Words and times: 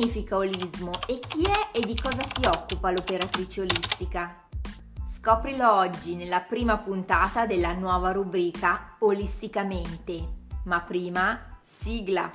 significa 0.00 0.36
olismo 0.36 0.92
e 1.06 1.18
chi 1.18 1.42
è 1.42 1.76
e 1.76 1.84
di 1.84 1.94
cosa 1.94 2.22
si 2.22 2.46
occupa 2.46 2.90
l'operatrice 2.90 3.60
olistica? 3.60 4.44
Scoprilo 5.06 5.70
oggi 5.70 6.16
nella 6.16 6.40
prima 6.40 6.78
puntata 6.78 7.44
della 7.44 7.74
nuova 7.74 8.10
rubrica 8.10 8.96
Olisticamente. 9.00 10.26
Ma 10.64 10.80
prima, 10.80 11.58
sigla! 11.60 12.30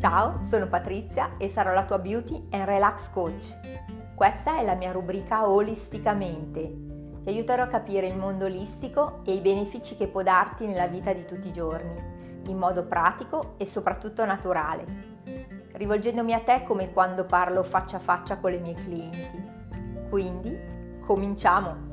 Ciao, 0.00 0.42
sono 0.42 0.66
Patrizia 0.66 1.36
e 1.38 1.48
sarò 1.48 1.72
la 1.72 1.84
tua 1.84 2.00
Beauty 2.00 2.48
and 2.50 2.64
Relax 2.64 3.10
Coach. 3.10 3.54
Questa 4.16 4.58
è 4.58 4.64
la 4.64 4.74
mia 4.74 4.90
rubrica 4.90 5.48
Olisticamente 5.48 6.85
ti 7.26 7.32
aiuterò 7.32 7.64
a 7.64 7.66
capire 7.66 8.06
il 8.06 8.16
mondo 8.16 8.44
olistico 8.44 9.22
e 9.24 9.34
i 9.34 9.40
benefici 9.40 9.96
che 9.96 10.06
può 10.06 10.22
darti 10.22 10.64
nella 10.64 10.86
vita 10.86 11.12
di 11.12 11.24
tutti 11.24 11.48
i 11.48 11.52
giorni, 11.52 11.92
in 12.46 12.56
modo 12.56 12.86
pratico 12.86 13.54
e 13.56 13.66
soprattutto 13.66 14.24
naturale, 14.24 14.84
rivolgendomi 15.72 16.32
a 16.32 16.38
te 16.38 16.62
come 16.62 16.92
quando 16.92 17.24
parlo 17.24 17.64
faccia 17.64 17.96
a 17.96 17.98
faccia 17.98 18.36
con 18.36 18.52
le 18.52 18.60
mie 18.60 18.74
clienti. 18.74 19.44
Quindi, 20.08 20.56
cominciamo! 21.00 21.88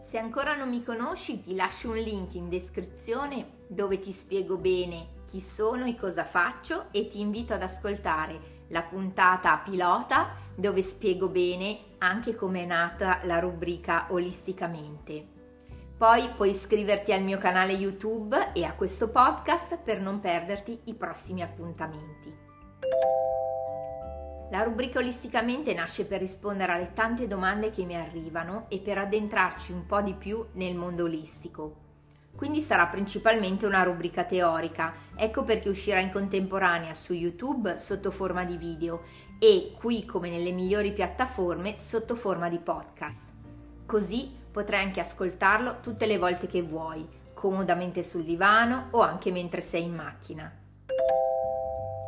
Se 0.00 0.18
ancora 0.18 0.56
non 0.56 0.68
mi 0.68 0.82
conosci 0.82 1.40
ti 1.40 1.54
lascio 1.54 1.90
un 1.90 1.98
link 1.98 2.34
in 2.34 2.48
descrizione 2.48 3.66
dove 3.68 4.00
ti 4.00 4.10
spiego 4.10 4.56
bene 4.56 5.10
chi 5.26 5.40
sono 5.40 5.84
e 5.84 5.94
cosa 5.94 6.24
faccio 6.24 6.86
e 6.90 7.06
ti 7.06 7.20
invito 7.20 7.54
ad 7.54 7.62
ascoltare 7.62 8.56
la 8.70 8.82
puntata 8.82 9.56
pilota 9.58 10.30
dove 10.56 10.82
spiego 10.82 11.28
bene 11.28 11.87
anche 11.98 12.34
come 12.34 12.62
è 12.62 12.66
nata 12.66 13.20
la 13.24 13.38
rubrica 13.38 14.06
Olisticamente. 14.10 15.36
Poi 15.96 16.28
puoi 16.36 16.50
iscriverti 16.50 17.12
al 17.12 17.22
mio 17.22 17.38
canale 17.38 17.72
YouTube 17.72 18.52
e 18.52 18.64
a 18.64 18.74
questo 18.74 19.08
podcast 19.08 19.78
per 19.78 20.00
non 20.00 20.20
perderti 20.20 20.82
i 20.84 20.94
prossimi 20.94 21.42
appuntamenti. 21.42 22.46
La 24.50 24.62
rubrica 24.62 25.00
Olisticamente 25.00 25.74
nasce 25.74 26.06
per 26.06 26.20
rispondere 26.20 26.72
alle 26.72 26.92
tante 26.92 27.26
domande 27.26 27.70
che 27.70 27.84
mi 27.84 27.96
arrivano 27.96 28.66
e 28.68 28.78
per 28.78 28.98
addentrarci 28.98 29.72
un 29.72 29.84
po' 29.84 30.00
di 30.00 30.14
più 30.14 30.46
nel 30.52 30.76
mondo 30.76 31.04
olistico 31.04 31.86
quindi 32.38 32.60
sarà 32.60 32.86
principalmente 32.86 33.66
una 33.66 33.82
rubrica 33.82 34.22
teorica, 34.22 34.94
ecco 35.16 35.42
perché 35.42 35.68
uscirà 35.68 35.98
in 35.98 36.12
contemporanea 36.12 36.94
su 36.94 37.12
YouTube 37.12 37.78
sotto 37.78 38.12
forma 38.12 38.44
di 38.44 38.56
video 38.56 39.02
e 39.38 39.72
qui 39.78 40.04
come 40.04 40.30
nelle 40.30 40.50
migliori 40.50 40.92
piattaforme 40.92 41.78
sotto 41.78 42.16
forma 42.16 42.48
di 42.48 42.58
podcast. 42.58 43.20
Così 43.86 44.34
potrai 44.50 44.84
anche 44.84 45.00
ascoltarlo 45.00 45.78
tutte 45.80 46.06
le 46.06 46.18
volte 46.18 46.48
che 46.48 46.60
vuoi, 46.60 47.06
comodamente 47.34 48.02
sul 48.02 48.24
divano 48.24 48.88
o 48.90 49.00
anche 49.00 49.30
mentre 49.30 49.60
sei 49.60 49.84
in 49.84 49.94
macchina. 49.94 50.52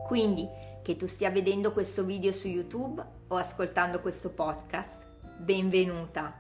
Quindi, 0.07 0.49
che 0.83 0.97
tu 0.97 1.07
stia 1.07 1.31
vedendo 1.31 1.73
questo 1.73 2.05
video 2.05 2.33
su 2.33 2.49
YouTube 2.49 3.05
o 3.29 3.37
ascoltando 3.37 4.01
questo 4.01 4.31
podcast, 4.31 5.07
benvenuta 5.39 6.37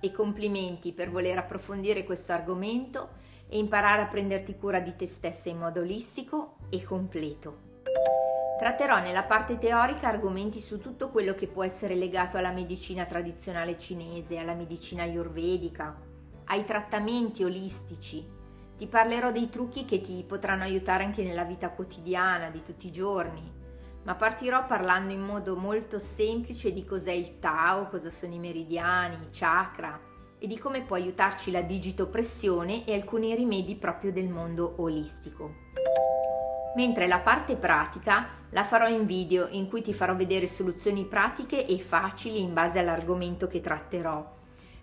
e 0.00 0.10
complimenti 0.10 0.92
per 0.92 1.10
voler 1.10 1.38
approfondire 1.38 2.02
questo 2.02 2.32
argomento 2.32 3.22
e 3.48 3.58
imparare 3.58 4.02
a 4.02 4.06
prenderti 4.06 4.56
cura 4.56 4.80
di 4.80 4.96
te 4.96 5.06
stessa 5.06 5.48
in 5.48 5.58
modo 5.58 5.80
olistico 5.80 6.56
e 6.70 6.82
completo. 6.82 7.73
Tratterò 8.56 9.00
nella 9.00 9.24
parte 9.24 9.58
teorica 9.58 10.06
argomenti 10.06 10.60
su 10.60 10.78
tutto 10.78 11.10
quello 11.10 11.34
che 11.34 11.48
può 11.48 11.64
essere 11.64 11.96
legato 11.96 12.36
alla 12.36 12.52
medicina 12.52 13.04
tradizionale 13.04 13.76
cinese, 13.76 14.38
alla 14.38 14.54
medicina 14.54 15.02
ayurvedica, 15.02 16.00
ai 16.44 16.64
trattamenti 16.64 17.42
olistici. 17.42 18.24
Ti 18.76 18.86
parlerò 18.86 19.32
dei 19.32 19.50
trucchi 19.50 19.84
che 19.84 20.00
ti 20.00 20.24
potranno 20.26 20.62
aiutare 20.62 21.02
anche 21.02 21.24
nella 21.24 21.42
vita 21.42 21.70
quotidiana 21.70 22.48
di 22.50 22.62
tutti 22.62 22.86
i 22.86 22.92
giorni, 22.92 23.52
ma 24.04 24.14
partirò 24.14 24.66
parlando 24.66 25.12
in 25.12 25.20
modo 25.20 25.56
molto 25.56 25.98
semplice 25.98 26.72
di 26.72 26.84
cos'è 26.84 27.12
il 27.12 27.40
Tao, 27.40 27.88
cosa 27.88 28.12
sono 28.12 28.34
i 28.34 28.38
meridiani, 28.38 29.16
i 29.16 29.28
chakra, 29.32 30.00
e 30.38 30.46
di 30.46 30.58
come 30.58 30.82
può 30.82 30.94
aiutarci 30.94 31.50
la 31.50 31.62
digitopressione 31.62 32.84
e 32.86 32.94
alcuni 32.94 33.34
rimedi 33.34 33.74
proprio 33.74 34.12
del 34.12 34.28
mondo 34.28 34.74
olistico. 34.78 35.62
Mentre 36.76 37.06
la 37.06 37.20
parte 37.20 37.56
pratica 37.56 38.26
la 38.50 38.64
farò 38.64 38.88
in 38.88 39.06
video 39.06 39.48
in 39.50 39.68
cui 39.68 39.82
ti 39.82 39.94
farò 39.94 40.14
vedere 40.14 40.48
soluzioni 40.48 41.04
pratiche 41.04 41.66
e 41.66 41.78
facili 41.78 42.40
in 42.40 42.52
base 42.52 42.78
all'argomento 42.78 43.46
che 43.46 43.60
tratterò. 43.60 44.32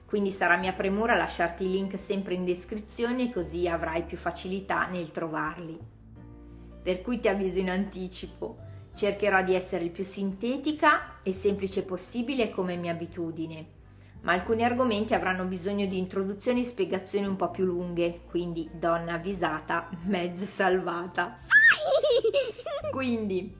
Quindi 0.05 0.31
sarà 0.31 0.57
mia 0.57 0.73
premura 0.73 1.15
lasciarti 1.15 1.65
i 1.65 1.71
link 1.71 1.97
sempre 1.97 2.33
in 2.33 2.45
descrizione 2.45 3.31
così 3.31 3.67
avrai 3.67 4.03
più 4.03 4.17
facilità 4.17 4.87
nel 4.87 5.11
trovarli. 5.11 5.79
Per 6.83 7.01
cui 7.01 7.19
ti 7.19 7.27
avviso 7.27 7.59
in 7.59 7.69
anticipo, 7.69 8.55
cercherò 8.93 9.41
di 9.41 9.53
essere 9.53 9.85
il 9.85 9.91
più 9.91 10.03
sintetica 10.03 11.21
e 11.23 11.33
semplice 11.33 11.83
possibile 11.83 12.49
come 12.49 12.75
mia 12.75 12.91
abitudine 12.91 13.79
ma 14.21 14.33
alcuni 14.33 14.63
argomenti 14.63 15.13
avranno 15.13 15.45
bisogno 15.45 15.85
di 15.85 15.97
introduzioni 15.97 16.61
e 16.61 16.65
spiegazioni 16.65 17.25
un 17.25 17.35
po' 17.35 17.49
più 17.49 17.65
lunghe, 17.65 18.21
quindi 18.29 18.69
donna 18.71 19.13
avvisata, 19.13 19.89
mezzo 20.05 20.45
salvata. 20.45 21.39
Quindi 22.91 23.57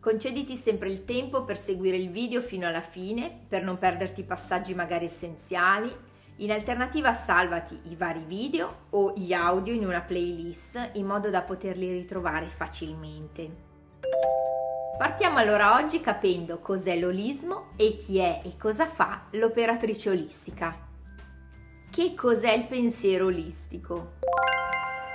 concediti 0.00 0.56
sempre 0.56 0.90
il 0.90 1.04
tempo 1.04 1.44
per 1.44 1.58
seguire 1.58 1.96
il 1.96 2.10
video 2.10 2.40
fino 2.40 2.66
alla 2.66 2.80
fine, 2.80 3.44
per 3.48 3.62
non 3.62 3.78
perderti 3.78 4.22
passaggi 4.22 4.74
magari 4.74 5.04
essenziali. 5.06 5.94
In 6.36 6.52
alternativa 6.52 7.12
salvati 7.12 7.78
i 7.90 7.96
vari 7.96 8.24
video 8.26 8.86
o 8.90 9.12
gli 9.14 9.34
audio 9.34 9.74
in 9.74 9.84
una 9.84 10.00
playlist 10.00 10.92
in 10.94 11.04
modo 11.04 11.28
da 11.28 11.42
poterli 11.42 11.92
ritrovare 11.92 12.46
facilmente. 12.46 13.68
Partiamo 14.96 15.38
allora 15.38 15.76
oggi 15.76 16.00
capendo 16.00 16.58
cos'è 16.58 16.98
l'olismo 16.98 17.72
e 17.76 17.96
chi 17.96 18.18
è 18.18 18.42
e 18.44 18.56
cosa 18.58 18.86
fa 18.86 19.28
l'operatrice 19.32 20.10
olistica. 20.10 20.88
Che 21.90 22.14
cos'è 22.14 22.52
il 22.52 22.66
pensiero 22.66 23.26
olistico? 23.26 24.18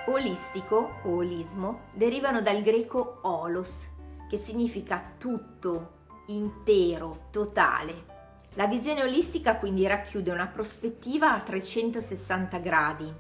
Olistico 0.08 1.00
o 1.04 1.16
olismo 1.16 1.82
derivano 1.94 2.42
dal 2.42 2.62
greco 2.62 3.20
olos, 3.24 3.88
che 4.30 4.38
significa 4.38 5.14
tutto, 5.18 5.94
intero, 6.28 7.28
totale. 7.32 8.14
La 8.54 8.68
visione 8.68 9.04
olistica 9.04 9.56
quindi 9.58 9.88
racchiude 9.88 10.32
una 10.32 10.48
prospettiva 10.48 11.34
a 11.34 11.42
360 11.42 12.58
gradi, 12.60 13.14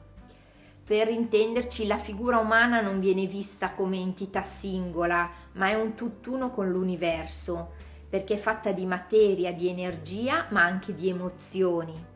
per 0.85 1.09
intenderci, 1.09 1.87
la 1.87 1.97
figura 1.97 2.37
umana 2.37 2.79
non 2.79 2.99
viene 2.99 3.25
vista 3.25 3.71
come 3.71 3.97
entità 3.97 4.43
singola, 4.43 5.27
ma 5.53 5.69
è 5.69 5.73
un 5.73 5.95
tutt'uno 5.95 6.51
con 6.51 6.69
l'universo, 6.69 7.71
perché 8.07 8.35
è 8.35 8.37
fatta 8.37 8.71
di 8.71 8.85
materia, 8.85 9.51
di 9.51 9.67
energia, 9.67 10.45
ma 10.51 10.61
anche 10.61 10.93
di 10.93 11.09
emozioni. 11.09 12.13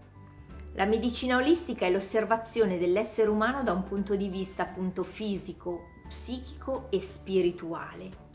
La 0.74 0.86
medicina 0.86 1.36
olistica 1.38 1.86
è 1.86 1.92
l'osservazione 1.92 2.78
dell'essere 2.78 3.30
umano 3.30 3.64
da 3.64 3.74
un 3.74 3.84
punto 3.84 4.16
di 4.16 4.30
vista 4.30 4.64
appunto 4.64 5.04
fisico, 5.04 5.90
psichico 6.08 6.88
e 6.90 7.00
spirituale. 7.00 8.28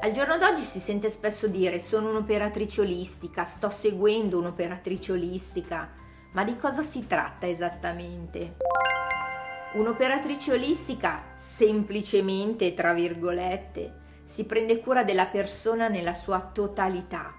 Al 0.00 0.12
giorno 0.12 0.38
d'oggi 0.38 0.62
si 0.62 0.78
sente 0.78 1.10
spesso 1.10 1.46
dire 1.48 1.80
sono 1.80 2.10
un'operatrice 2.10 2.80
olistica, 2.80 3.44
sto 3.44 3.70
seguendo 3.70 4.38
un'operatrice 4.38 5.12
olistica, 5.12 5.90
ma 6.32 6.44
di 6.44 6.56
cosa 6.56 6.82
si 6.82 7.06
tratta 7.06 7.46
esattamente? 7.46 8.56
Un'operatrice 9.74 10.52
olistica 10.52 11.22
semplicemente, 11.34 12.72
tra 12.72 12.92
virgolette, 12.92 14.04
si 14.24 14.44
prende 14.44 14.80
cura 14.80 15.02
della 15.02 15.26
persona 15.26 15.88
nella 15.88 16.14
sua 16.14 16.40
totalità. 16.40 17.34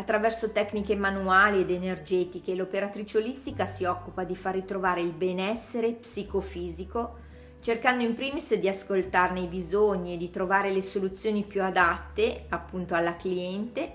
Attraverso 0.00 0.50
tecniche 0.50 0.96
manuali 0.96 1.60
ed 1.60 1.70
energetiche, 1.70 2.54
l'operatrice 2.54 3.18
olistica 3.18 3.66
si 3.66 3.84
occupa 3.84 4.24
di 4.24 4.34
far 4.34 4.54
ritrovare 4.54 5.02
il 5.02 5.12
benessere 5.12 5.92
psicofisico, 5.92 7.18
cercando 7.60 8.02
in 8.02 8.14
primis 8.14 8.54
di 8.54 8.66
ascoltarne 8.66 9.40
i 9.40 9.46
bisogni 9.46 10.14
e 10.14 10.16
di 10.16 10.30
trovare 10.30 10.72
le 10.72 10.80
soluzioni 10.80 11.42
più 11.42 11.62
adatte 11.62 12.46
appunto 12.48 12.94
alla 12.94 13.16
cliente 13.16 13.92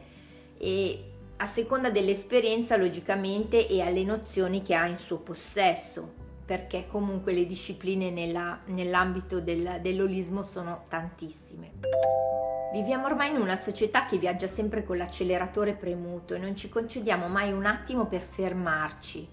e 0.59 1.05
a 1.37 1.47
seconda 1.47 1.89
dell'esperienza 1.89 2.77
logicamente 2.77 3.67
e 3.67 3.81
alle 3.81 4.03
nozioni 4.03 4.61
che 4.61 4.75
ha 4.75 4.85
in 4.85 4.99
suo 4.99 5.17
possesso 5.17 6.13
perché 6.45 6.85
comunque 6.87 7.33
le 7.33 7.47
discipline 7.47 8.11
nella, 8.11 8.59
nell'ambito 8.65 9.41
del, 9.41 9.79
dell'olismo 9.81 10.43
sono 10.43 10.83
tantissime. 10.87 12.53
Viviamo 12.75 13.05
ormai 13.05 13.29
in 13.29 13.37
una 13.37 13.55
società 13.55 14.05
che 14.05 14.17
viaggia 14.17 14.47
sempre 14.47 14.83
con 14.83 14.97
l'acceleratore 14.97 15.75
premuto 15.75 16.33
e 16.33 16.39
non 16.39 16.57
ci 16.57 16.67
concediamo 16.67 17.29
mai 17.29 17.53
un 17.53 17.65
attimo 17.65 18.05
per 18.05 18.21
fermarci, 18.21 19.25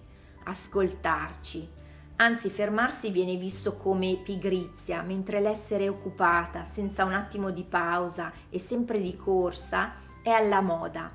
ascoltarci. 0.45 1.69
Anzi, 2.15 2.49
fermarsi 2.49 3.11
viene 3.11 3.35
visto 3.35 3.75
come 3.75 4.15
pigrizia, 4.23 5.01
mentre 5.01 5.41
l'essere 5.41 5.89
occupata, 5.89 6.63
senza 6.63 7.03
un 7.03 7.11
attimo 7.11 7.49
di 7.49 7.65
pausa 7.65 8.31
e 8.49 8.59
sempre 8.59 9.01
di 9.01 9.17
corsa, 9.17 9.95
è 10.23 10.29
alla 10.29 10.61
moda. 10.61 11.11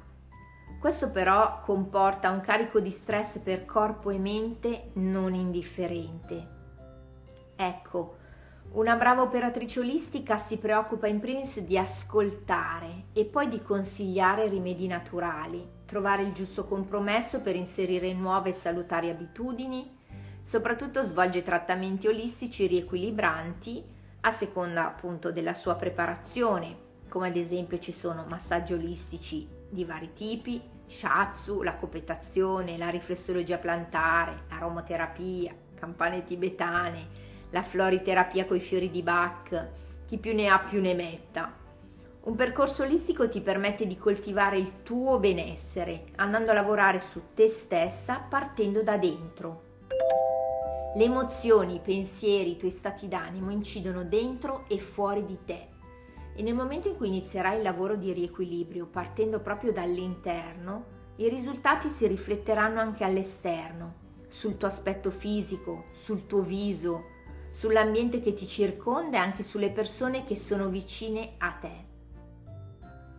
Questo 0.79 1.11
però 1.11 1.63
comporta 1.63 2.29
un 2.29 2.43
carico 2.43 2.79
di 2.79 2.91
stress 2.91 3.39
per 3.39 3.65
corpo 3.65 4.11
e 4.11 4.19
mente 4.19 4.91
non 4.97 5.33
indifferente. 5.33 6.47
Ecco, 7.57 8.17
una 8.73 8.97
brava 8.97 9.23
operatrice 9.23 9.81
olistica 9.81 10.37
si 10.37 10.59
preoccupa 10.59 11.06
in 11.06 11.20
primis 11.20 11.61
di 11.61 11.79
ascoltare 11.79 13.06
e 13.15 13.25
poi 13.25 13.49
di 13.49 13.62
consigliare 13.62 14.47
rimedi 14.47 14.87
naturali, 14.87 15.67
trovare 15.87 16.23
il 16.23 16.32
giusto 16.32 16.67
compromesso 16.67 17.41
per 17.41 17.56
inserire 17.56 18.12
nuove 18.12 18.53
salutari 18.53 19.09
abitudini, 19.09 19.97
soprattutto 20.43 21.03
svolge 21.03 21.43
trattamenti 21.43 22.09
olistici 22.09 22.67
riequilibranti 22.67 23.82
a 24.20 24.31
seconda 24.31 24.87
appunto 24.87 25.32
della 25.32 25.55
sua 25.55 25.75
preparazione, 25.75 26.87
come 27.09 27.29
ad 27.29 27.37
esempio 27.37 27.79
ci 27.79 27.93
sono 27.93 28.26
massaggi 28.29 28.75
olistici 28.75 29.49
di 29.70 29.85
vari 29.85 30.12
tipi, 30.12 30.61
shiatsu, 30.87 31.62
la 31.62 31.76
copetazione, 31.76 32.76
la 32.76 32.91
riflessologia 32.91 33.56
plantare, 33.56 34.44
aromaterapia, 34.49 35.55
campane 35.75 36.23
tibetane, 36.23 37.26
la 37.50 37.62
floriterapia 37.62 38.45
coi 38.47 38.61
fiori 38.61 38.91
di 38.91 39.03
Bach, 39.03 39.69
chi 40.06 40.19
più 40.19 40.35
ne 40.35 40.49
ha 40.49 40.59
più 40.59 40.81
ne 40.81 40.95
metta. 40.95 41.55
Un 42.21 42.35
percorso 42.35 42.83
olistico 42.83 43.29
ti 43.29 43.41
permette 43.41 43.87
di 43.87 43.97
coltivare 43.97 44.59
il 44.59 44.83
tuo 44.83 45.19
benessere, 45.19 46.06
andando 46.17 46.50
a 46.50 46.55
lavorare 46.55 46.99
su 46.99 47.21
te 47.35 47.49
stessa 47.49 48.19
partendo 48.19 48.83
da 48.83 48.99
dentro. 48.99 49.62
Le 50.95 51.05
emozioni, 51.05 51.77
i 51.77 51.81
pensieri, 51.81 52.50
i 52.50 52.56
tuoi 52.56 52.71
stati 52.71 53.09
d'animo 53.09 53.51
incidono 53.51 54.05
dentro 54.05 54.65
e 54.69 54.79
fuori 54.79 55.25
di 55.25 55.39
te. 55.44 55.69
E 56.35 56.43
nel 56.43 56.55
momento 56.55 56.89
in 56.89 56.97
cui 56.97 57.09
inizierai 57.09 57.56
il 57.56 57.62
lavoro 57.62 57.97
di 57.97 58.12
riequilibrio 58.12 58.87
partendo 58.87 59.41
proprio 59.41 59.73
dall'interno, 59.73 60.97
i 61.17 61.29
risultati 61.29 61.89
si 61.89 62.06
rifletteranno 62.06 62.79
anche 62.81 63.05
all'esterno, 63.05 63.94
sul 64.29 64.56
tuo 64.56 64.69
aspetto 64.69 65.11
fisico, 65.11 65.87
sul 65.93 66.27
tuo 66.27 66.43
viso, 66.43 67.17
sull'ambiente 67.50 68.21
che 68.21 68.35
ti 68.35 68.47
circonda 68.47 69.17
e 69.19 69.21
anche 69.21 69.43
sulle 69.43 69.71
persone 69.71 70.25
che 70.25 70.37
sono 70.37 70.69
vicine 70.69 71.35
a 71.39 71.50
te. 71.53 71.87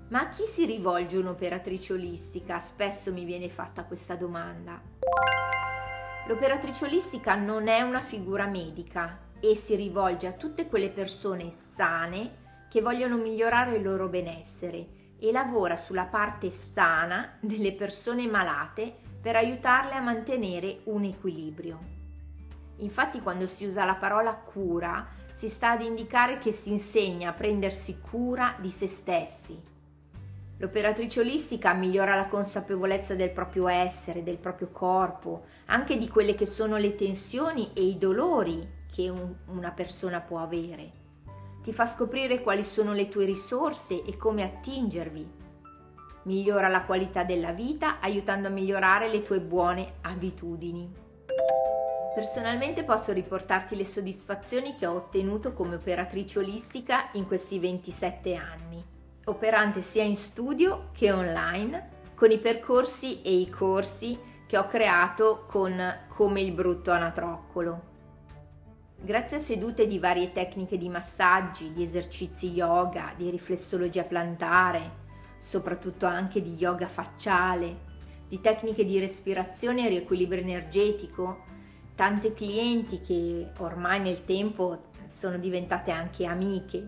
Ma 0.10 0.22
a 0.22 0.30
chi 0.30 0.44
si 0.46 0.66
rivolge 0.66 1.18
un'operatrice 1.18 1.94
olistica? 1.94 2.60
Spesso 2.60 3.14
mi 3.14 3.26
viene 3.26 3.50
fatta 3.50 3.84
questa 3.84 4.16
domanda. 4.16 4.82
L'operatrice 6.28 6.86
olistica 6.86 7.36
non 7.36 7.68
è 7.68 7.82
una 7.82 8.02
figura 8.02 8.48
medica 8.48 9.28
e 9.40 9.56
si 9.56 9.76
rivolge 9.76 10.28
a 10.28 10.34
tutte 10.34 10.68
quelle 10.68 10.90
persone 10.90 11.52
sane 11.52 12.48
che 12.70 12.82
vogliono 12.82 13.18
migliorare 13.18 13.76
il 13.76 13.84
loro 13.84 14.08
benessere 14.08 15.16
e 15.20 15.32
lavora 15.32 15.76
sulla 15.76 16.06
parte 16.06 16.50
sana 16.52 17.38
delle 17.40 17.74
persone 17.74 18.28
malate 18.28 18.94
per 19.22 19.36
aiutarle 19.36 19.94
a 19.94 20.02
mantenere 20.02 20.82
un 20.86 21.04
equilibrio. 21.04 21.80
Infatti 22.80 23.22
quando 23.22 23.48
si 23.48 23.66
usa 23.66 23.86
la 23.86 23.96
parola 23.96 24.36
cura 24.36 25.08
si 25.34 25.50
sta 25.50 25.72
ad 25.72 25.82
indicare 25.82 26.38
che 26.38 26.52
si 26.52 26.72
insegna 26.72 27.30
a 27.30 27.34
prendersi 27.34 28.00
cura 28.00 28.56
di 28.60 28.70
se 28.70 28.88
stessi. 28.88 29.62
L'operatrice 30.58 31.22
olistica 31.22 31.74
migliora 31.74 32.16
la 32.16 32.26
consapevolezza 32.26 33.16
del 33.16 33.32
proprio 33.32 33.70
essere, 33.70 34.24
del 34.24 34.38
proprio 34.38 34.68
corpo, 34.68 35.46
anche 35.68 35.98
di 35.98 36.10
quelle 36.10 36.36
che 36.36 36.46
sono 36.46 36.76
le 36.76 36.96
tensioni 36.96 37.72
e 37.74 37.84
i 37.84 37.98
dolori 37.98 38.68
che 38.94 39.08
un, 39.08 39.34
una 39.48 39.72
persona 39.72 40.20
può 40.20 40.40
avere. 40.40 40.92
Ti 41.64 41.72
fa 41.72 41.86
scoprire 41.86 42.42
quali 42.42 42.66
sono 42.66 42.94
le 42.94 43.08
tue 43.08 43.24
risorse 43.24 44.04
e 44.04 44.18
come 44.18 44.44
attingervi. 44.44 45.38
Migliora 46.24 46.68
la 46.68 46.84
qualità 46.84 47.24
della 47.24 47.54
vita 47.54 48.02
aiutando 48.02 48.50
a 48.50 48.52
migliorare 48.52 49.10
le 49.10 49.24
tue 49.24 49.40
buone 49.40 49.94
abitudini. 50.02 51.08
Personalmente 52.20 52.84
posso 52.84 53.14
riportarti 53.14 53.78
le 53.78 53.86
soddisfazioni 53.86 54.76
che 54.76 54.86
ho 54.86 54.92
ottenuto 54.92 55.54
come 55.54 55.76
operatrice 55.76 56.40
olistica 56.40 57.12
in 57.14 57.26
questi 57.26 57.60
27 57.60 58.36
anni, 58.36 58.84
operante 59.24 59.82
sia 59.82 60.04
in 60.04 60.18
studio 60.18 60.90
che 60.92 61.14
online, 61.14 62.12
con 62.16 62.30
i 62.30 62.38
percorsi 62.38 63.22
e 63.22 63.32
i 63.32 63.50
corsi 63.50 64.20
che 64.46 64.58
ho 64.58 64.68
creato 64.68 65.46
con 65.48 65.82
Come 66.10 66.42
il 66.42 66.52
brutto 66.52 66.92
anatroccolo. 66.92 67.84
Grazie 69.00 69.38
a 69.38 69.40
sedute 69.40 69.88
di 69.88 69.98
varie 69.98 70.34
tecniche 70.34 70.78
di 70.78 70.90
massaggi, 70.90 71.72
di 71.72 71.84
esercizi 71.84 72.50
yoga, 72.50 73.14
di 73.16 73.30
riflessologia 73.30 74.04
plantare, 74.04 74.92
soprattutto 75.38 76.06
anche 76.06 76.42
di 76.42 76.56
yoga 76.56 76.90
facciale, 76.90 77.88
di 78.28 78.42
tecniche 78.42 78.84
di 78.84 79.00
respirazione 79.00 79.86
e 79.86 79.90
riequilibrio 79.90 80.42
energetico, 80.42 81.48
tante 82.00 82.32
clienti 82.32 83.02
che 83.02 83.52
ormai 83.58 84.00
nel 84.00 84.24
tempo 84.24 84.84
sono 85.08 85.38
diventate 85.38 85.92
anche 85.92 86.26
amiche. 86.26 86.86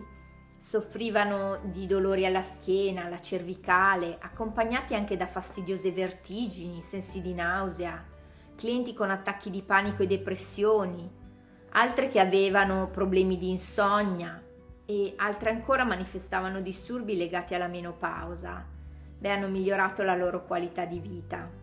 Soffrivano 0.56 1.60
di 1.64 1.86
dolori 1.86 2.24
alla 2.24 2.40
schiena, 2.40 3.04
alla 3.04 3.20
cervicale, 3.20 4.16
accompagnati 4.18 4.94
anche 4.94 5.18
da 5.18 5.26
fastidiose 5.26 5.92
vertigini, 5.92 6.80
sensi 6.80 7.20
di 7.20 7.34
nausea, 7.34 8.02
clienti 8.56 8.94
con 8.94 9.10
attacchi 9.10 9.50
di 9.50 9.60
panico 9.60 10.02
e 10.02 10.06
depressioni, 10.06 11.06
altre 11.72 12.08
che 12.08 12.18
avevano 12.18 12.88
problemi 12.88 13.36
di 13.36 13.50
insonnia 13.50 14.42
e 14.86 15.12
altre 15.16 15.50
ancora 15.50 15.84
manifestavano 15.84 16.62
disturbi 16.62 17.18
legati 17.18 17.54
alla 17.54 17.68
menopausa. 17.68 18.66
Beh, 19.18 19.30
hanno 19.30 19.48
migliorato 19.48 20.02
la 20.04 20.16
loro 20.16 20.46
qualità 20.46 20.86
di 20.86 21.00
vita. 21.00 21.61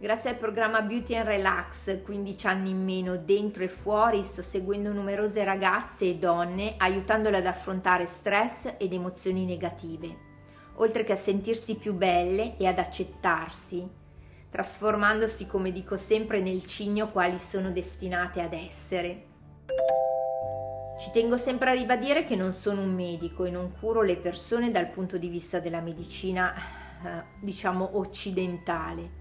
Grazie 0.00 0.30
al 0.30 0.38
programma 0.38 0.80
Beauty 0.80 1.14
and 1.14 1.26
Relax, 1.26 2.00
15 2.02 2.46
anni 2.46 2.70
in 2.70 2.82
meno 2.82 3.18
dentro 3.18 3.64
e 3.64 3.68
fuori, 3.68 4.24
sto 4.24 4.40
seguendo 4.40 4.94
numerose 4.94 5.44
ragazze 5.44 6.06
e 6.06 6.16
donne 6.16 6.76
aiutandole 6.78 7.36
ad 7.36 7.44
affrontare 7.44 8.06
stress 8.06 8.76
ed 8.78 8.94
emozioni 8.94 9.44
negative, 9.44 10.16
oltre 10.76 11.04
che 11.04 11.12
a 11.12 11.16
sentirsi 11.16 11.74
più 11.74 11.92
belle 11.92 12.56
e 12.56 12.66
ad 12.66 12.78
accettarsi, 12.78 13.86
trasformandosi, 14.48 15.46
come 15.46 15.70
dico 15.70 15.98
sempre, 15.98 16.40
nel 16.40 16.64
cigno 16.64 17.10
quali 17.10 17.38
sono 17.38 17.70
destinate 17.70 18.40
ad 18.40 18.54
essere. 18.54 19.26
Ci 20.98 21.10
tengo 21.12 21.36
sempre 21.36 21.72
a 21.72 21.74
ribadire 21.74 22.24
che 22.24 22.36
non 22.36 22.54
sono 22.54 22.80
un 22.80 22.94
medico 22.94 23.44
e 23.44 23.50
non 23.50 23.74
curo 23.78 24.00
le 24.00 24.16
persone 24.16 24.70
dal 24.70 24.88
punto 24.88 25.18
di 25.18 25.28
vista 25.28 25.60
della 25.60 25.82
medicina, 25.82 26.54
eh, 26.54 27.22
diciamo, 27.38 27.98
occidentale 27.98 29.19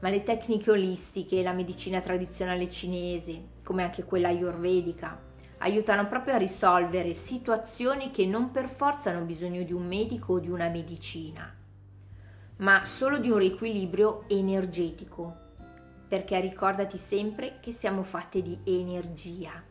ma 0.00 0.08
le 0.08 0.22
tecniche 0.22 0.70
olistiche 0.70 1.40
e 1.40 1.42
la 1.42 1.52
medicina 1.52 2.00
tradizionale 2.00 2.70
cinese, 2.70 3.58
come 3.62 3.82
anche 3.82 4.04
quella 4.04 4.28
ayurvedica, 4.28 5.28
aiutano 5.58 6.08
proprio 6.08 6.34
a 6.34 6.38
risolvere 6.38 7.14
situazioni 7.14 8.10
che 8.10 8.26
non 8.26 8.50
per 8.50 8.68
forza 8.68 9.10
hanno 9.10 9.24
bisogno 9.24 9.62
di 9.62 9.72
un 9.72 9.86
medico 9.86 10.34
o 10.34 10.38
di 10.38 10.48
una 10.48 10.68
medicina, 10.68 11.54
ma 12.56 12.84
solo 12.84 13.18
di 13.18 13.30
un 13.30 13.38
riequilibrio 13.38 14.24
energetico, 14.28 15.48
perché 16.08 16.40
ricordati 16.40 16.96
sempre 16.96 17.58
che 17.60 17.72
siamo 17.72 18.02
fatte 18.02 18.42
di 18.42 18.58
energia. 18.64 19.62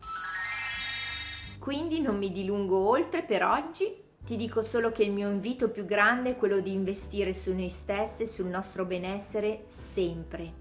Quindi 1.58 2.00
non 2.00 2.16
mi 2.16 2.30
dilungo 2.32 2.88
oltre 2.88 3.22
per 3.22 3.44
oggi 3.44 4.08
ti 4.30 4.36
dico 4.36 4.62
solo 4.62 4.92
che 4.92 5.02
il 5.02 5.10
mio 5.10 5.28
invito 5.28 5.70
più 5.70 5.84
grande 5.84 6.30
è 6.30 6.36
quello 6.36 6.60
di 6.60 6.72
investire 6.72 7.34
su 7.34 7.52
noi 7.52 7.68
stessi 7.68 8.22
e 8.22 8.26
sul 8.28 8.46
nostro 8.46 8.84
benessere 8.84 9.64
sempre. 9.66 10.52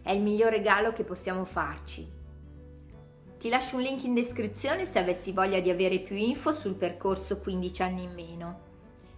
È 0.00 0.12
il 0.12 0.22
miglior 0.22 0.50
regalo 0.50 0.94
che 0.94 1.04
possiamo 1.04 1.44
farci. 1.44 2.10
Ti 3.38 3.48
lascio 3.50 3.76
un 3.76 3.82
link 3.82 4.04
in 4.04 4.14
descrizione 4.14 4.86
se 4.86 4.98
avessi 4.98 5.32
voglia 5.32 5.60
di 5.60 5.68
avere 5.68 5.98
più 5.98 6.16
info 6.16 6.54
sul 6.54 6.72
percorso 6.72 7.36
15 7.36 7.82
anni 7.82 8.04
in 8.04 8.14
meno. 8.14 8.60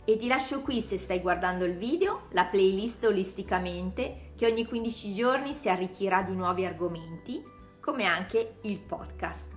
E 0.05 0.17
ti 0.17 0.27
lascio 0.27 0.61
qui 0.63 0.81
se 0.81 0.99
stai 0.99 1.21
guardando 1.21 1.65
il 1.65 1.77
video 1.77 2.23
la 2.31 2.47
playlist 2.47 3.05
olisticamente 3.05 4.33
che 4.35 4.47
ogni 4.47 4.67
15 4.67 5.15
giorni 5.15 5.55
si 5.55 5.69
arricchirà 5.69 6.23
di 6.23 6.35
nuovi 6.35 6.67
argomenti, 6.67 7.41
come 7.79 8.07
anche 8.07 8.57
il 8.63 8.81
podcast. 8.81 9.53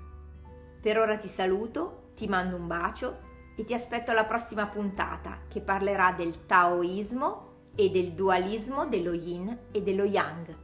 Per 0.80 1.00
ora 1.00 1.18
ti 1.18 1.28
saluto, 1.28 2.12
ti 2.14 2.28
mando 2.28 2.56
un 2.56 2.68
bacio 2.68 3.32
e 3.56 3.66
ti 3.66 3.74
aspetto 3.74 4.12
alla 4.12 4.26
prossima 4.26 4.68
puntata 4.68 5.42
che 5.48 5.62
parlerà 5.62 6.12
del 6.12 6.46
taoismo 6.46 7.52
e 7.76 7.90
del 7.90 8.14
dualismo 8.14 8.86
dello 8.86 9.14
yin 9.14 9.58
e 9.72 9.82
dello 9.82 10.04
yang. 10.04 10.63